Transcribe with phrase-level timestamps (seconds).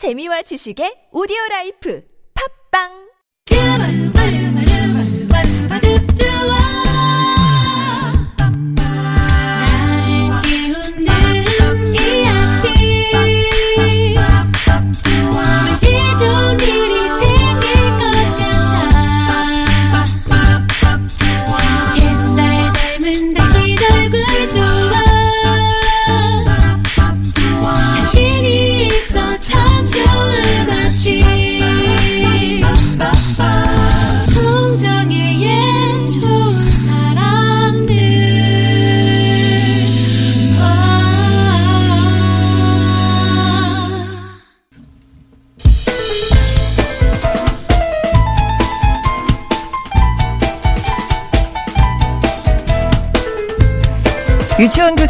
[0.00, 2.00] 재미와 지식의 오디오 라이프.
[2.32, 3.09] 팝빵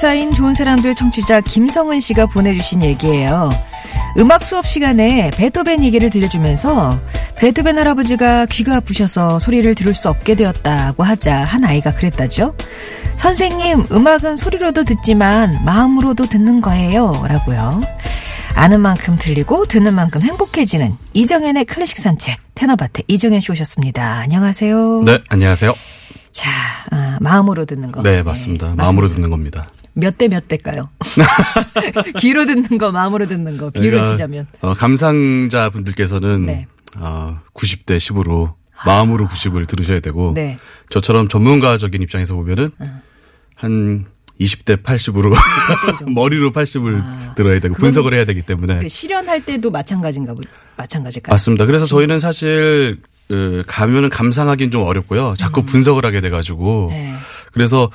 [0.01, 3.51] 교사인 좋은 사람들 청취자 김성은 씨가 보내주신 얘기예요.
[4.17, 6.99] 음악 수업 시간에 베토벤 얘기를 들려주면서
[7.37, 12.57] 베토벤 할아버지가 귀가 아프셔서 소리를 들을 수 없게 되었다고 하자 한 아이가 그랬다죠.
[13.17, 17.23] 선생님, 음악은 소리로도 듣지만 마음으로도 듣는 거예요.
[17.29, 17.83] 라고요.
[18.55, 24.15] 아는 만큼 들리고 듣는 만큼 행복해지는 이정현의 클래식 산책 테너밭에 이정현 씨 오셨습니다.
[24.21, 25.03] 안녕하세요.
[25.05, 25.75] 네, 안녕하세요.
[26.33, 26.51] 자,
[26.91, 28.03] 아, 마음으로 듣는 거.
[28.03, 28.69] 네, 맞습니다.
[28.69, 29.17] 네, 마음으로 맞습니다.
[29.17, 29.67] 듣는 겁니다.
[29.95, 30.89] 몇 대 몇 대일까요?
[32.19, 34.47] 귀로 듣는 거, 마음으로 듣는 거, 비율을 그러니까, 치자면.
[34.61, 36.67] 어, 감상자 분들께서는 네.
[36.99, 38.55] 어, 90대 10으로
[38.87, 40.59] 마음으로 90을 들으셔야 되고 네.
[40.91, 42.71] 저처럼 전문가적인 입장에서 보면은
[43.55, 44.07] 한
[44.41, 45.35] 20대 80으로
[46.11, 50.41] 머리로 80을 들어야 되고 분석을 해야 되기 때문에 그 실현할 때도 마찬가지인가 보,
[50.79, 51.35] 마찬가지일까요?
[51.35, 51.67] 맞습니다.
[51.67, 55.35] 그래서 저희는 사실 그 가면은 감상하기는 좀 어렵고요.
[55.37, 57.13] 자꾸 분석을 하게 돼가지고 네.
[57.53, 57.91] 그래서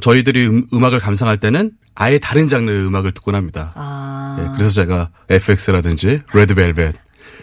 [0.00, 3.72] 저희들이 음, 음악을 감상할 때는 아예 다른 장르의 음악을 듣곤 합니다.
[3.76, 6.94] 아, 예, 그래서 제가 FX라든지 레드벨벳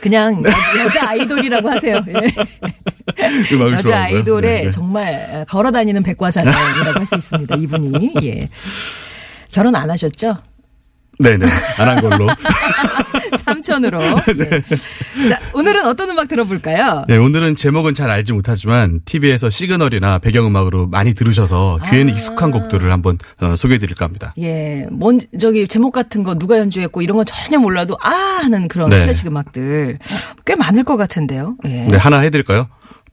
[0.01, 1.95] 그냥 여- 여자 아이돌이라고 하세요.
[2.07, 3.53] 예.
[3.55, 4.17] 음악을 여자 좋아하고요.
[4.17, 4.71] 아이돌의 네, 네.
[4.71, 7.55] 정말 걸어다니는 백과사전이라고 할 수 있습니다.
[7.55, 8.13] 이분이.
[8.23, 8.49] 예.
[9.51, 10.37] 결혼 안 하셨죠?
[11.19, 11.45] 네네
[11.79, 12.27] 안 한 걸로.
[13.45, 13.99] 삼촌으로.
[14.01, 15.27] 예.
[15.29, 17.05] 자, 오늘은 어떤 음악 들어볼까요?
[17.07, 23.17] 네, 오늘은 제목은 잘 알지 못하지만 TV에서 시그널이나 배경음악으로 많이 들으셔서 귀에는 익숙한 곡들을 한번
[23.41, 24.33] 어, 소개해드릴까 합니다.
[24.39, 28.09] 예, 뭔 저기 제목 같은 거 누가 연주했고 이런 건 전혀 몰라도 아
[28.43, 28.99] 하는 그런 네.
[29.01, 29.95] 클래식 음악들
[30.45, 31.55] 꽤 많을 것 같은데요.
[31.65, 31.87] 예.
[31.87, 32.67] 네 하나 해드릴까요?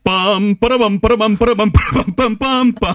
[0.08, 2.94] 빰 빠라밤 빠라밤 빠라밤 빠라밤 빰 빰 빰.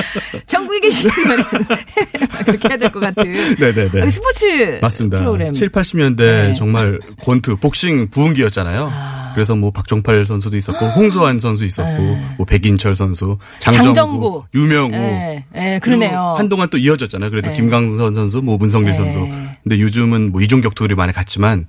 [0.46, 1.12] 전국에 계시면
[2.46, 3.32] 그렇게 해야 될 것 같은.
[3.58, 4.02] 네네네.
[4.02, 5.18] 아, 스포츠 맞습니다.
[5.18, 5.52] 프로그램.
[5.52, 6.54] 7, 80년대 네.
[6.54, 8.90] 정말 권투, 복싱 부흥기였잖아요.
[9.34, 12.02] 그래서 뭐 박종팔 선수도 있었고 홍수환 선수 있었고
[12.38, 13.94] 뭐 백인철 선수, 장정구, 네.
[13.94, 14.44] 장정구.
[14.54, 14.94] 유명우.
[14.94, 16.34] 예, 예, 그러네요.
[16.38, 17.30] 한동안 또 이어졌잖아요.
[17.30, 17.56] 그래도 네.
[17.56, 18.96] 김강선 선수, 뭐 문성길 네.
[18.96, 19.18] 선수.
[19.64, 21.66] 근데 요즘은 뭐 이종격 투울이 많이 갔지만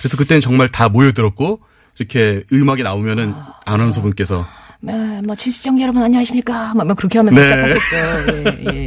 [0.00, 1.60] 그래서 그때는 정말 다 모여들었고
[1.98, 3.34] 이렇게 음악이 나오면은
[3.64, 4.46] 아나운서 분께서
[4.80, 6.74] 네, 뭐 친시청 여러분 안녕하십니까?
[6.74, 7.74] 막, 막 그렇게 하면서 네.
[7.74, 8.32] 시작하셨죠.
[8.32, 8.86] 예, 예.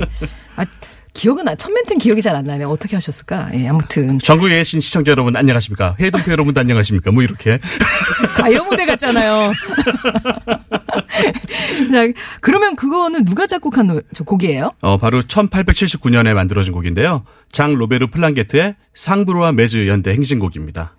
[0.55, 0.65] 아,
[1.13, 1.55] 기억은 나.
[1.55, 2.69] 첫 멘트는 기억이 잘 안 나네요.
[2.69, 3.49] 어떻게 하셨을까?
[3.55, 5.95] 예, 아무튼 전국에 계신 시청자 여러분 안녕하십니까?
[5.99, 7.11] 해외동포 여러분도 안녕하십니까?
[7.11, 7.59] 뭐 이렇게
[8.37, 9.51] 가요 무대 같잖아요.
[11.91, 12.05] 자,
[12.41, 14.71] 그러면 그거는 누가 작곡한 노, 저 곡이에요?
[14.81, 17.23] 어, 바로 1879년에 만들어진 곡인데요.
[17.51, 20.95] 장 로베르 플랑게트의 상브르와 뫼즈 연대 행진곡입니다.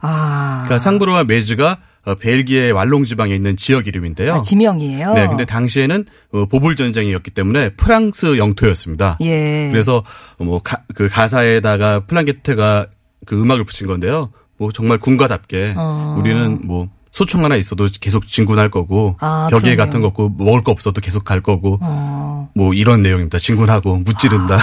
[0.00, 4.34] 아, 그러니까 상브로와 메즈가 어, 벨기에 왈롱 지방에 있는 지역 이름인데요.
[4.36, 5.14] 아, 지명이에요.
[5.14, 9.18] 네, 근데 당시에는 어, 보불 전쟁이었기 때문에 프랑스 영토였습니다.
[9.20, 9.68] 예.
[9.70, 10.04] 그래서
[10.38, 10.60] 뭐
[10.94, 12.86] 그 가사에다가 플랑게트가
[13.26, 14.30] 그 음악을 붙인 건데요.
[14.56, 16.16] 뭐 정말 군가답게 어.
[16.18, 16.88] 우리는 뭐
[17.18, 19.76] 소총 하나 있어도 계속 진군할 거고 아, 벽에 그러네요.
[19.76, 23.40] 같은 거 없고 먹을 거 없어도 계속 갈 거고 어, 뭐 이런 내용입니다.
[23.40, 24.58] 진군하고 무찌른다.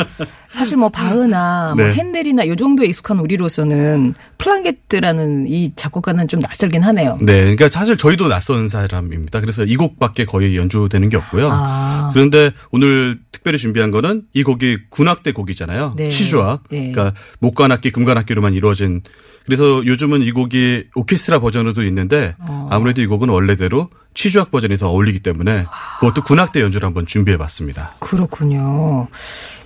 [0.48, 1.92] 사실 뭐 바흐나 뭐 네.
[1.92, 7.18] 헨델이나 요 정도에 익숙한 우리로서는 플랑게트라는 이 작곡가는 좀 낯설긴 하네요.
[7.20, 9.40] 네, 그러니까 사실 저희도 낯선 사람입니다.
[9.40, 11.50] 그래서 이 곡밖에 거의 연주되는 게 없고요.
[11.52, 12.10] 아.
[12.14, 15.94] 그런데 오늘 특별히 준비한 거는 이 곡이 군악대 곡이잖아요.
[15.98, 16.08] 네.
[16.08, 16.64] 취주악.
[16.72, 16.90] 예.
[16.90, 19.02] 그러니까 목관악기, 금관악기로만 이루어진.
[19.50, 22.68] 그래서 요즘은 이 곡이 오케스트라 버전으로도 있는데 어.
[22.70, 25.66] 아무래도 이 곡은 원래대로 취주악 버전이 더 어울리기 때문에
[25.98, 27.96] 그것도 군악대 연주를 한번 준비해 봤습니다.
[27.98, 29.08] 그렇군요.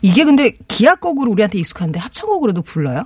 [0.01, 3.05] 이게 근데 기악곡으로 우리한테 익숙한데 합창곡으로도 불러요?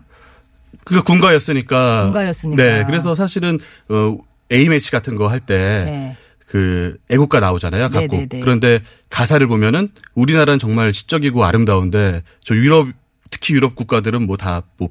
[0.84, 2.04] 그가 군가였으니까.
[2.04, 2.62] 군가였으니까.
[2.62, 2.84] 네.
[2.86, 3.58] 그래서 사실은
[3.88, 4.16] 어
[4.52, 6.16] A매치 같은 거 할 때 네.
[6.46, 7.88] 그 애국가 나오잖아요.
[7.90, 8.10] 각곡.
[8.10, 8.40] 네네네.
[8.40, 12.86] 그런데 가사를 보면은 우리나라는 정말 시적이고 아름다운데 저 유럽
[13.30, 14.88] 특히 유럽 국가들은 뭐 다뭐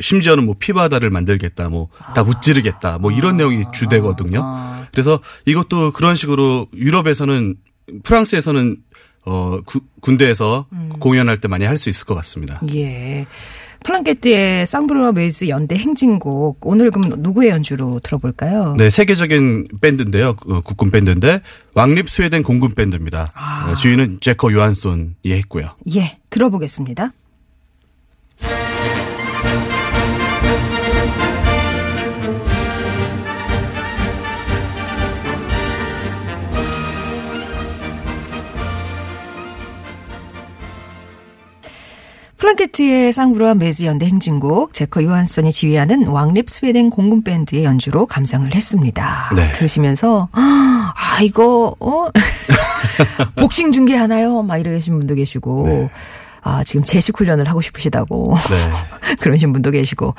[0.00, 4.40] 심지어는 뭐 피바다를 만들겠다, 뭐다 무찌르겠다, 뭐 이런 내용이 주되거든요.
[4.42, 4.86] 아.
[4.92, 7.56] 그래서 이것도 그런 식으로 유럽에서는
[8.02, 8.76] 프랑스에서는
[9.26, 10.90] 어 구- 군대에서 음.
[11.00, 12.60] 공연할 때 많이 할 수 있을 것 같습니다.
[12.74, 13.26] 예.
[13.84, 18.74] 플랑게트의 상브르와 뫼즈 연대 행진곡 오늘 그럼 누구의 연주로 들어볼까요?
[18.78, 20.36] 네, 세계적인 밴드인데요.
[20.48, 21.40] 어, 공군 밴드인데
[21.74, 23.28] 왕립 스웨덴 공군 밴드입니다.
[23.34, 23.70] 아.
[23.70, 25.76] 어, 지휘는 제커 요한슨이 했고요.
[25.94, 27.12] 예, 들어보겠습니다.
[42.44, 49.30] 플랑게트의 상브르와 뫼즈 연대 행진곡 제커 요한슨이 지휘하는 왕립 스웨덴 공군 밴드의 연주로 감상을 했습니다.
[49.34, 49.50] 네.
[49.52, 50.92] 들으시면서 아
[51.22, 52.08] 이거 어
[53.36, 54.42] 복싱 중계 하나요?
[54.42, 55.90] 막 이러신 분도 계시고 네.
[56.42, 59.16] 아 지금 제식 훈련을 하고 싶으시다고 네.
[59.20, 60.14] 그러신 분도 계시고.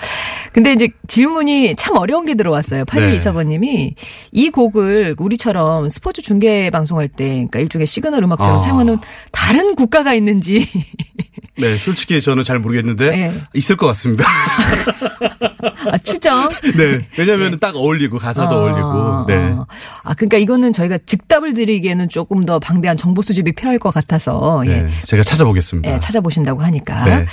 [0.52, 2.86] 근데 이제 질문이 참 어려운 게 들어왔어요.
[2.86, 3.16] 81 네.
[3.18, 3.96] 이사번님이
[4.32, 8.60] 이 곡을 우리처럼 스포츠 중계 방송할 때, 그러니까 일종의 시그널 음악처럼 아.
[8.60, 8.98] 사용하는
[9.32, 10.68] 다른 국가가 있는지.
[11.58, 13.34] 네, 솔직히 저는 잘 모르겠는데 네.
[13.54, 14.26] 있을 것 같습니다.
[15.92, 16.50] 아, 추정.
[16.76, 19.26] 네, 왜냐하면 딱 어울리고 가사도 아, 어울리고.
[19.28, 19.56] 네.
[20.04, 24.82] 아, 그러니까 이거는 저희가 즉답을 드리기에는 조금 더 방대한 정보 수집이 필요할 것 같아서, 예.
[24.82, 25.94] 네, 제가 찾아보겠습니다.
[25.94, 27.06] 예, 찾아보신다고 하니까.
[27.06, 27.26] 네.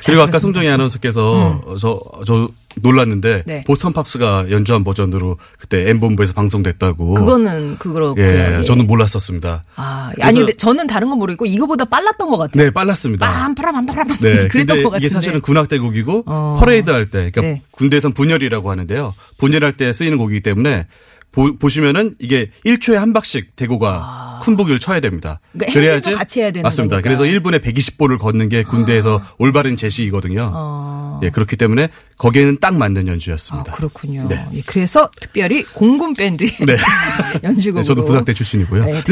[0.00, 0.38] 자, 그리고 아까.
[0.38, 3.64] 송정희 아나운서께서 저, 저 놀랐는데 네.
[3.64, 7.14] 보스턴 팝스가 연주한 버전으로 그때 M본부에서 방송됐다고.
[7.14, 8.24] 그거는 그거로고요.
[8.24, 8.64] 예, 예.
[8.64, 9.64] 저는 몰랐었습니다.
[9.76, 12.64] 아, 아니 근데 저는 다른 건 모르겠고 이거보다 빨랐던 것 같아요.
[12.64, 13.54] 네, 빨랐습니다.
[13.54, 14.98] 빰파라빰파라빰 네, 그랬던 것 같은데.
[14.98, 16.56] 이게 사실은 군악대곡이고 어.
[16.58, 17.62] 퍼레이드 할 때, 그러니까 네.
[17.72, 19.14] 군대에선 분열이라고 하는데요.
[19.38, 20.86] 분열할 때 쓰이는 곡이기 때문에
[21.32, 25.40] 보, 시면은 이게 1초에 한 박씩 대고가 큰 보기를 쳐야 됩니다.
[25.42, 25.58] 아.
[25.58, 26.96] 그러니까 행진도 같이 해야 되는 맞습니다.
[27.00, 27.02] 거니까.
[27.02, 30.50] 그래서 1분에 120보를 걷는 게 군대에서 올바른 제시이거든요.
[30.52, 31.20] 어.
[31.22, 33.72] 예, 그렇기 때문에 거기에는 딱 맞는 아, 연주였습니다.
[33.72, 34.26] 그렇군요.
[34.28, 34.46] 네.
[34.54, 36.76] 예, 그래서 특별히 공군 밴드 네.
[37.44, 38.84] 연주곡으로 네, 저도 군악대 출신이고요.
[38.84, 39.02] 네.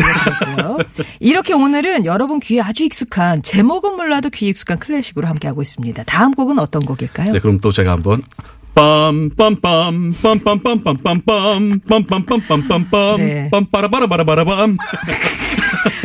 [1.20, 6.04] 이렇게 오늘은 여러분 귀에 아주 익숙한 제목은 몰라도 귀에 익숙한 클래식으로 함께하고 있습니다.
[6.04, 7.32] 다음 곡은 어떤 곡일까요?
[7.32, 8.22] 네, 그럼 또 제가 한번
[8.78, 13.48] 빰빰빰 빰빰빰빰빰빰 빰빰빰빰빰빰 네.
[13.52, 14.76] 빰빠라바라바라바라밤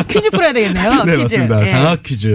[0.07, 1.03] 퀴즈 풀어야 되겠네요.
[1.03, 1.35] 네, 퀴즈.
[1.35, 1.59] 맞습니다.
[1.61, 1.65] 예.
[1.65, 1.69] 음.
[1.69, 2.27] 장학 퀴즈.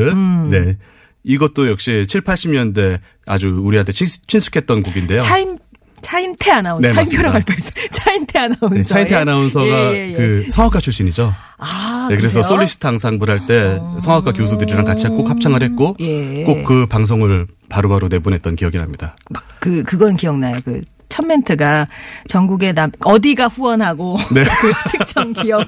[0.51, 0.77] 네.
[1.25, 5.21] 이것도 역시 7, 80년대 아주 우리한테 친, 친숙했던 곡인데요.
[5.21, 5.59] 차임
[6.01, 7.75] 차임태 아나운서 네, 차임표라고 할 맞습니다.
[7.75, 7.89] 뻔했어요.
[7.91, 8.69] 차임태 아나운서.
[8.71, 10.15] 네, 차인태 아나운서가 예, 예, 예.
[10.15, 11.35] 그 성악가 출신이죠.
[11.59, 12.43] 아, 네, 그래서 그러세요?
[12.57, 16.45] 솔리스트 앙상블 할 때 성악가 교수들이랑 같이 꼭 합창을 했고 예.
[16.45, 19.17] 꼭그 방송을 바로바로 내보냈던 기억이 납니다.
[19.31, 20.61] 막 그 그건 기억나요.
[20.65, 21.89] 그 첫 멘트가
[22.29, 24.45] 전국의 남 어디가 후원하고 네.
[24.45, 25.67] 그 특정 기업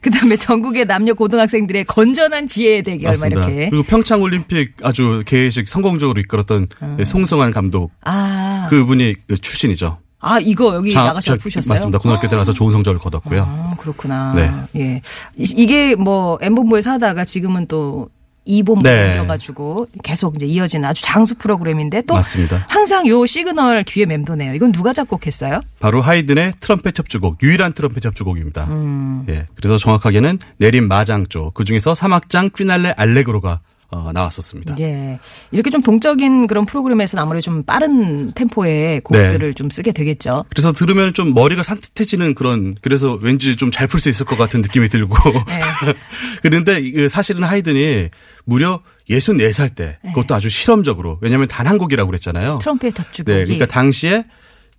[0.00, 3.46] 그다음에 전국의 남녀 고등학생들의 건전한 지혜의 대결 막 맞습니다.
[3.46, 6.68] 이렇게 그리고 평창 올림픽 아주 개회식 성공적으로 이끌었던
[7.04, 9.98] 송승환 감독 아, 그분이 그 출신이죠.
[10.18, 11.72] 아 이거 여기 장- 나가셔 저- 푸셨어요?
[11.74, 11.98] 맞습니다.
[11.98, 13.42] 고등학교 때 나서 좋은 성적을 거뒀고요.
[13.48, 14.32] 아, 그렇구나.
[14.34, 14.50] 네.
[14.76, 15.02] 예.
[15.36, 18.08] 이- 이게 뭐 엠본부에서 하다가 지금은 또
[18.50, 19.10] 이본부 네.
[19.10, 22.66] 옮겨가지고 계속 이제 이어지는 아주 장수 프로그램인데 또 맞습니다.
[22.68, 24.54] 항상 요 시그널 귀에 맴도네요.
[24.54, 25.60] 이건 누가 작곡했어요?
[25.78, 28.64] 바로 하이든의 트럼펫 협주곡, 유일한 트럼펫 협주곡입니다.
[28.64, 29.24] 음.
[29.28, 29.46] 예.
[29.54, 33.60] 그래서 정확하게는 내린 마장조, 그 중에서 3악장 퀴날레 알레그로가
[33.92, 34.76] 어, 나왔었습니다.
[34.80, 35.18] 예.
[35.50, 40.44] 이렇게 좀 동적인 그런 프로그램에서는 아무래도 좀 빠른 템포의 곡들을 좀 쓰게 되겠죠.
[40.50, 44.62] 그래서 들으면 좀 머리가 산뜻해지는 그런, 그래서 왠지 좀 잘 풀 수 있을 것 같은
[44.62, 45.14] 느낌이 들고.
[45.46, 45.60] 네.
[46.42, 48.10] 그런데 이- 사실은 하이든이
[48.44, 52.58] 무려 64살 때, 그것도 아주 실험적으로, 왜냐하면 단 한 곡이라고 그랬잖아요.
[52.62, 54.24] 트럼펫 협주곡이 네, 그러니까 당시에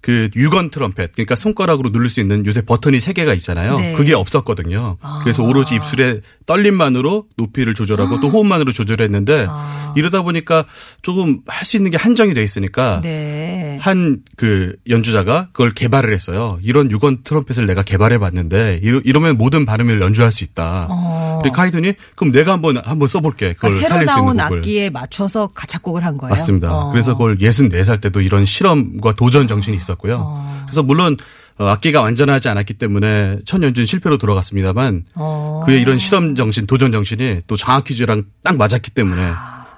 [0.02, 3.78] 그 유건 트럼펫, 그러니까 손가락으로 누를 수 있는 요새 버튼이 세 개가 있잖아요.
[3.80, 3.94] 네.
[3.94, 4.98] 그게 없었거든요.
[5.24, 9.48] 그래서 오로지 입술의 떨림만으로 높이를 조절하고 또 호흡만으로 조절했는데
[9.96, 10.66] 이러다 보니까
[11.04, 13.78] 조금 할 수 있는 게 한정이 돼 있으니까 네.
[13.82, 16.58] 한그 연주자가 그걸 개발을 했어요.
[16.64, 20.88] 이런 유건 트럼펫을 내가 개발해 봤는데 이러- 이러면 모든 발음을 연주할 수 있다.
[20.90, 21.31] 어.
[21.42, 23.54] 그러니까 하이든이 그럼 내가 한번 한번 써볼게.
[23.54, 24.40] 그걸 그러니까 새로 나온.
[24.40, 26.32] 악기에 맞춰서 가- 작곡을 한 거예요.
[26.32, 26.72] 맞습니다.
[26.74, 26.92] 어.
[26.92, 30.18] 그래서 그걸 64살 때도 이런 실험과 도전 정신이 있었고요.
[30.22, 30.62] 어.
[30.66, 31.18] 그래서 물론
[31.58, 35.62] 어, 악기가 완전하지 않았기 때문에 첫 연주는 실패로 돌아갔습니다만 어.
[35.66, 39.22] 그의 이런 실험 정신, 도전 정신이 또 장학 퀴즈랑 딱 맞았기 때문에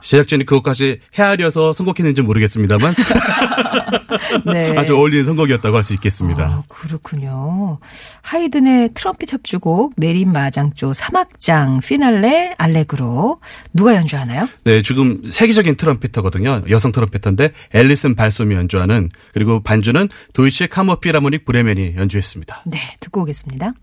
[0.03, 2.93] 제작진이 그것까지 헤아려서 선곡했는지 모르겠습니다만
[4.45, 4.75] 네.
[4.77, 6.45] 아주 어울리는 선곡이었다고 할 수 있겠습니다.
[6.45, 7.77] 아, 그렇군요.
[8.21, 13.41] 하이든의 트럼펫 협주곡 내린 마장조 3악장 피날레 알레그로
[13.73, 14.47] 누가 연주하나요?
[14.63, 16.63] 네, 지금 세계적인 트럼피터거든요.
[16.69, 22.63] 여성 트럼피터인데 앨리슨 발솜이 연주하는 그리고 반주는 도이치 카머 피라모닉 브레멘이 연주했습니다.
[22.67, 23.73] 네, 듣고 오겠습니다.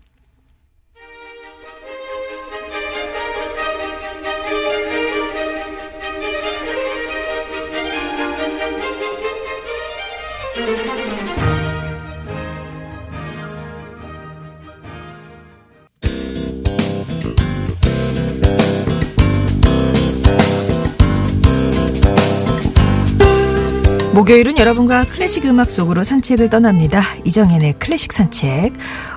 [24.31, 27.01] 목요일은 여러분과 클래식 음악 속으로 산책을 떠납니다.
[27.25, 28.71] 이정현의 클래식 산책.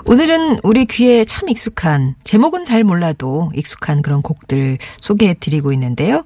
[0.06, 6.25] 오늘은 우리 귀에 참 익숙한, 제목은 잘 몰라도 익숙한 그런 곡들 소개해 드리고 있는데요.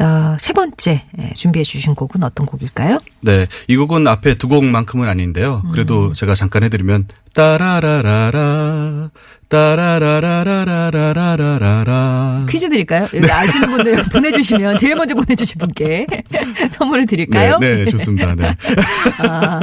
[0.00, 2.98] 어, 세 번째 예, 준비해 주신 곡은 어떤 곡일까요?
[3.20, 5.62] 네, 이 곡은 앞에 두 곡만큼은 아닌데요.
[5.72, 9.10] 그래도 제가 잠깐 해드리면 따라라라라
[9.48, 13.06] 따라라라라라라라라 퀴즈 드릴까요?
[13.14, 16.06] 여기 아시는 분들 보내주시면 제일 먼저 보내주신 분께
[16.72, 17.58] 선물을 드릴까요?
[17.60, 18.34] 네, 네, 좋습니다.
[18.34, 18.56] 네.
[19.18, 19.60] 아,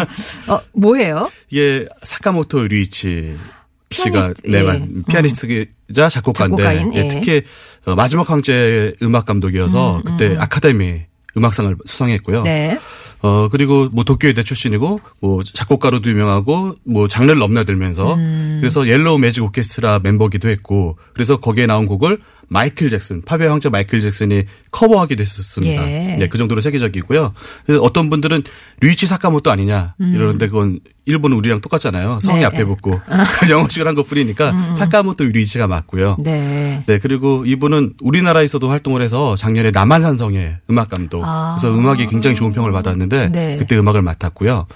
[0.47, 1.29] 어, 뭐예요?
[1.49, 3.37] 이게 사카모토 류이치
[3.91, 4.63] 씨가 피아니스트, 네, 예.
[4.63, 7.07] 맞- 피아니스트이자 작곡가인데 작곡가인, 예, 예.
[7.09, 7.41] 특히 어,
[7.85, 11.01] 마지막 황제 음악 감독이어서 그때 아카데미
[11.37, 12.43] 음악상을 수상했고요.
[12.43, 12.79] 네.
[13.23, 18.57] 어 그리고 뭐 도쿄예대 출신이고 뭐 작곡가로도 유명하고 뭐 장르를 넘나들면서 음.
[18.59, 22.19] 그래서 옐로우 매직 오케스트라 멤버기도 했고 그래서 거기에 나온 곡을
[22.51, 25.89] 마이클 잭슨 팝의 황제 마이클 잭슨이 커버하기도 했었습니다.
[25.89, 26.17] 예.
[26.19, 27.33] 네, 그 정도로 세계적이고요.
[27.79, 28.43] 어떤 분들은
[28.81, 32.19] 류이치 사카모토 아니냐 이러는데 그건 일본은 우리랑 똑같잖아요.
[32.21, 32.63] 성이 네, 앞에 예.
[32.65, 32.99] 붙고
[33.49, 36.17] 영어식을 한 것뿐이니까 사카모토 류이치가 맞고요.
[36.19, 36.83] 네.
[36.85, 41.23] 네, 그리고 이분은 우리나라에서도 활동을 해서 작년에 남한산성의 음악 감독.
[41.23, 41.55] 아.
[41.57, 43.55] 그래서 음악이 굉장히 좋은 평을 받았는데 네.
[43.55, 44.67] 그때 음악을 맡았고요.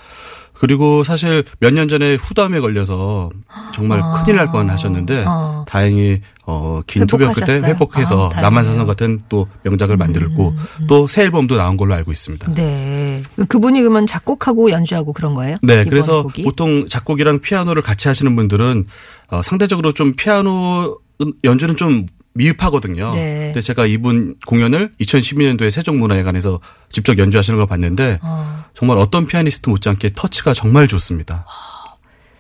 [0.60, 3.30] 그리고 사실 몇 년 전에 후담에 걸려서
[3.74, 5.66] 정말 큰일 날 뻔 하셨는데 어.
[5.68, 7.70] 다행히 어, 긴 투병 끝에 회복하셨어요?
[7.70, 8.38] 회복해서 아.
[8.40, 10.56] 음, 남한산성 같은 또 명작을 만들고
[10.88, 12.54] 또새 앨범도 나온 걸로 알고 있습니다.
[12.54, 13.22] 네.
[13.50, 15.58] 그분이 그러면 작곡하고 연주하고 그런 거예요?
[15.62, 16.44] 네, 그래서 곡이?
[16.44, 18.86] 보통 작곡이랑 피아노를 같이 하시는 분들은
[19.32, 21.00] 어, 상대적으로 좀 피아노
[21.44, 23.12] 연주는 좀 미흡하거든요.
[23.14, 23.46] 네.
[23.54, 26.60] 근데 제가 이분 공연을 2012년도에 세종문화회관에서
[26.90, 28.55] 직접 연주하시는 걸 봤는데 어.
[28.76, 31.46] 정말 어떤 피아니스트 못지않게 터치가 정말 좋습니다.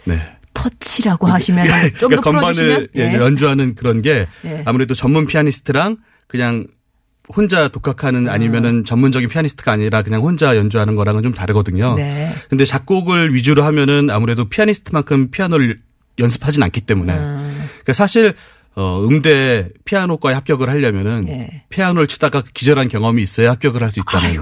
[0.03, 0.19] 네.
[0.53, 4.63] 터치라고 하시면 좀더 그러니까 건반을 예, 연주하는 그런 게 네.
[4.65, 6.67] 아무래도 전문 피아니스트랑 그냥
[7.35, 11.95] 혼자 독학하는 아니면은 전문적인 피아니스트가 아니라 그냥 혼자 연주하는 거랑은 좀 다르거든요.
[11.95, 12.33] 네.
[12.49, 15.79] 근데 작곡을 위주로 하면은 아무래도 피아니스트만큼 피아노를
[16.19, 17.67] 연습하진 않기 때문에 음.
[17.67, 18.33] 그러니까 사실
[18.75, 21.63] 어 음대 피아노과에 합격을 하려면은 예.
[21.69, 24.41] 피아노를 치다가 기절한 경험이 있어야 합격을 할 수 있다는.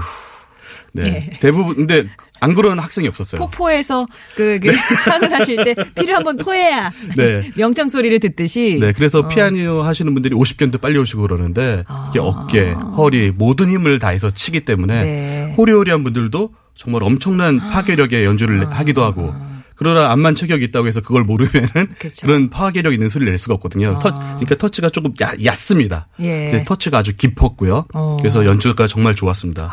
[0.94, 1.28] 네.
[1.32, 1.38] 예.
[1.40, 2.06] 대부분 근데
[2.40, 3.40] 안 그러는 학생이 없었어요.
[3.40, 4.70] 포포에서 그, 그
[5.02, 7.50] 창을 하실 때 피를 한번 토해야 네.
[7.56, 9.28] 명장 소리를 듣듯이 네, 그래서 어.
[9.28, 12.22] 피아노 하시는 분들이 50견도 빨리 오시고 그러는데 이게 아.
[12.22, 15.48] 어깨, 허리 모든 힘을 다해서 치기 때문에 네.
[15.50, 15.54] 아.
[15.56, 19.34] 호리호리한 분들도 정말 엄청난 파괴력의 연주를 하기도 하고
[19.76, 22.26] 그러나 암만 체격이 있다고 해서 그걸 모르면은 그쵸.
[22.26, 23.96] 그런 파괴력 있는 소리를 낼 수가 없거든요.
[24.00, 26.06] 터, 그러니까 터치가 조금 야, 얕습니다.
[26.20, 26.50] 예.
[26.50, 27.86] 근데 터치가 아주 깊었고요.
[27.92, 28.12] 어.
[28.12, 28.16] 아.
[28.18, 29.68] 그래서 연주가 정말 좋았습니다.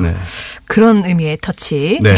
[0.00, 0.16] 네.
[0.66, 2.00] 그런 의미의 터치.
[2.02, 2.14] 네.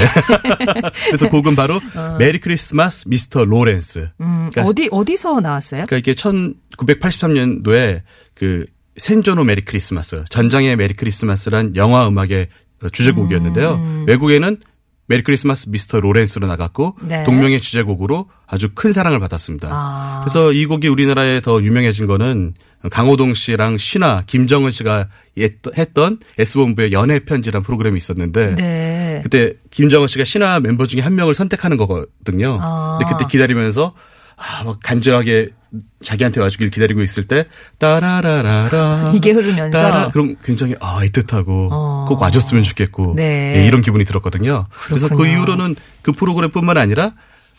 [1.07, 1.81] 그래서 곡은 바로
[2.19, 3.45] Merry Christmas Mr.
[3.45, 4.11] Lawrence.
[4.19, 4.25] 어.
[4.25, 5.87] 음, 그러니까 어디 어디서 나왔어요?
[5.87, 8.03] 그러니까 이게 1983년도에
[8.35, 12.49] 그 戦場のメリークリスマス, 전장의 메리 크리스마스란 영화 음악의
[12.93, 13.75] 주제곡이었는데요.
[13.75, 14.05] 음.
[14.07, 14.59] 외국에는
[15.07, 15.99] Merry Christmas Mr.
[15.99, 17.25] Lawrence로 나갔고 네.
[17.25, 19.69] 동명의 주제곡으로 아주 큰 사랑을 받았습니다.
[19.73, 20.21] 아.
[20.23, 22.55] 그래서 이 곡이 우리나라에 더 유명해진 거는
[22.91, 25.09] 강호동 씨랑 신화, 김정은 씨가
[25.39, 29.21] 했- 했던 S본부의 연애 편지란 프로그램이 있었는데 네.
[29.23, 32.59] 그때 김정은 씨가 신화 member 중에 한 명을 선택하는 거거든요.
[32.61, 32.97] 아.
[32.99, 33.95] 근데 그때 기다리면서
[34.37, 35.51] 아, 막 간절하게
[36.03, 37.47] 자기한테 와주길 기다리고 있을 때
[37.79, 42.07] 따라라라라 이게 흐르면서 따라 그럼 굉장히 아 애틋하고 어.
[42.09, 43.55] 꼭 와줬으면 좋겠고 네.
[43.59, 44.65] 예, 이런 기분이 들었거든요.
[44.87, 45.37] 그래서 그 그렇군요.
[45.37, 47.13] 이후로는 그 프로그램뿐만 아니라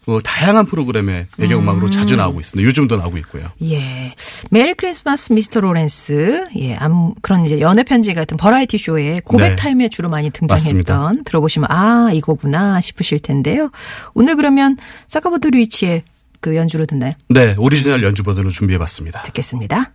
[0.05, 1.91] 뭐 다양한 프로그램의 배경음악으로 음.
[1.91, 2.67] 자주 나오고 있습니다.
[2.67, 3.43] 요즘도 나오고 있고요.
[3.63, 4.13] 예.
[4.49, 5.59] Merry Christmas Mr.
[5.61, 6.45] Lawrence.
[6.57, 6.73] 예.
[6.75, 9.55] 암, 그런 이제 연애 편지 같은 버라이티 쇼에 고백 네.
[9.55, 11.11] 타임에 주로 많이 등장했던 맞습니다.
[11.25, 13.69] 들어보시면 아, 이거구나 싶으실 텐데요.
[14.15, 14.77] 오늘 그러면
[15.07, 16.03] 사카모토 류이치의
[16.39, 17.13] 그 연주로 듣나요?
[17.29, 19.21] 네, 오리지널 연주 버전을 준비해 봤습니다.
[19.21, 19.91] 듣겠습니다.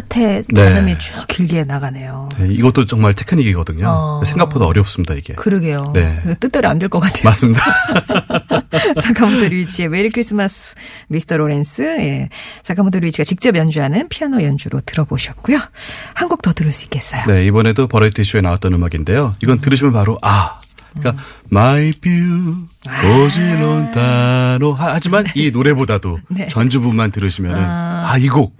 [0.00, 0.64] 끝에 네.
[0.74, 2.28] 단음이 쭉 길게 나가네요.
[2.38, 3.86] 네, 이것도 정말 테크닉이거든요.
[3.88, 4.20] 어.
[4.24, 5.34] 생각보다 어렵습니다 이게.
[5.34, 5.92] 그러게요.
[5.94, 6.20] 네.
[6.40, 7.22] 뜻대로 안 될 것 같아요.
[7.24, 7.62] 맞습니다.
[9.02, 10.74] 사카모토 류이치의 Merry Christmas
[11.08, 11.36] Mr.
[11.36, 11.82] Lawrence.
[12.00, 12.28] 예.
[12.62, 15.58] 사카모토 류이치가 직접 연주하는 피아노 연주로 들어보셨고요.
[16.14, 17.22] 한 곡 더 들을 수 있겠어요.
[17.26, 19.34] 네, 이번에도 버라이티 쇼에 나왔던 음악인데요.
[19.42, 20.58] 이건 들으시면 바로 아.
[20.98, 21.22] 그러니까
[21.52, 22.66] Mai più
[23.62, 26.48] così lontano 하지만 이 노래보다도 네.
[26.48, 28.56] 전주부만 들으시면은 아 이 곡.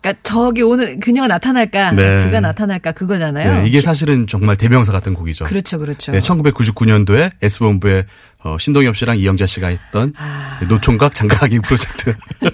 [0.00, 2.24] 그러니까 저기 오늘 그녀가 나타날까, 네.
[2.24, 3.62] 그가 나타날까 그거잖아요.
[3.62, 5.44] 네, 이게 사실은 정말 대명사 같은 곡이죠.
[5.44, 6.12] 그렇죠, 그렇죠.
[6.12, 8.06] 네, 1999년도에 S본부에
[8.42, 10.58] 어, 신동엽 씨랑 이영자 씨가 했던 아.
[10.68, 12.14] 노총각 장가가기 프로젝트.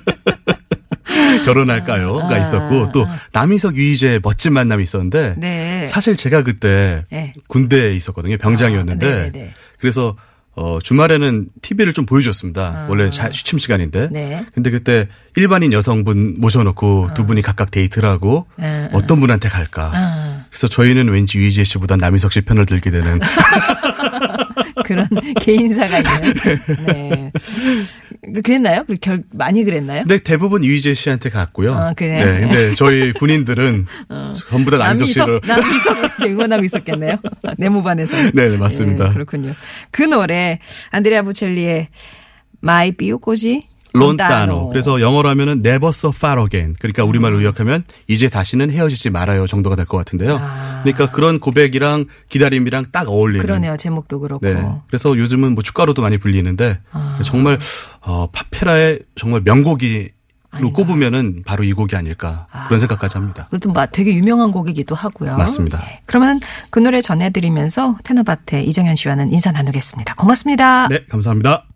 [1.45, 5.87] 결혼할까요가 아, 있었고 또 남희석 유희재의 멋진 만남이 있었는데 네.
[5.87, 7.33] 사실 제가 그때 네.
[7.49, 8.37] 군대에 있었거든요.
[8.39, 9.55] 병장이었는데 아, 네네네.
[9.79, 10.17] 그래서
[10.59, 12.87] 어 주말에는 TV를 좀 보여줬습니다.
[12.89, 14.05] 원래 자- 취침 시간인데.
[14.05, 14.09] 아.
[14.11, 14.47] 네.
[14.55, 19.91] 근데 그때 일반인 여성분 모셔놓고 두 분이 각각 데이트를 하고 아, 어떤 분한테 갈까.
[19.95, 20.45] 아.
[20.49, 23.21] 그래서 저희는 왠지 유희재 씨보다 남희석 씨 편을 들게 되는
[24.87, 25.09] 그런
[25.43, 26.35] 개인사가 있는.
[26.87, 27.33] 네.
[28.43, 28.85] 그랬나요?
[28.87, 30.03] 그 결, 많이 그랬나요?
[30.03, 31.75] 근데 대부분 유희재 씨한테 갔고요.
[31.75, 32.25] 아, 그래?
[32.25, 33.87] 네, 근데 저희 군인들은
[34.49, 37.17] 전부 다 남희석 씨를 남희석 응원하고 있었겠네요.
[37.59, 38.31] 네모반에서.
[38.33, 39.09] 네, 네, 맞습니다.
[39.09, 39.55] 예, 그렇군요.
[39.91, 40.61] 그 노래
[40.93, 41.89] 안드레아 보첼리의
[42.61, 43.67] Mai più così
[43.99, 44.69] lontano.
[44.69, 46.75] 그래서 영어로 하면은 never so far again.
[46.79, 50.39] 그러니까 우리말로 요약하면 이제 다시는 헤어지지 말아요 정도가 될 것 같은데요.
[50.41, 50.81] 아.
[50.83, 53.41] 그러니까 그런 고백이랑 기다림이랑 딱 어울리는.
[53.41, 53.77] 그러네요.
[53.77, 54.45] 제목도 그렇고.
[54.47, 54.55] 네.
[54.89, 57.19] 그래서 요즘은 뭐 축가로도 많이 불리는데 아.
[57.25, 57.59] 정말
[58.01, 60.11] 어 파페라의 정말 명곡이
[60.59, 63.45] 로 꼽으면은 바로 이 곡이 아닐까 그런 생각까지 합니다.
[63.51, 65.37] 그것도 막 되게 유명한 곡이기도 하고요.
[65.37, 65.79] 맞습니다.
[65.81, 66.01] 네.
[66.07, 70.15] 그러면 그 노래 전해드리면서 테너바테 이정현 씨와는 인사 나누겠습니다.
[70.15, 70.89] 고맙습니다.
[70.89, 71.67] 네, 감사합니다.